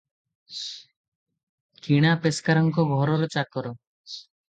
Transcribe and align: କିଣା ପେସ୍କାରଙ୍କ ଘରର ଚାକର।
କିଣା 1.89 2.17
ପେସ୍କାରଙ୍କ 2.25 2.89
ଘରର 2.97 3.33
ଚାକର। 3.39 3.79